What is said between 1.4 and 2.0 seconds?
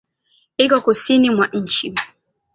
nchi.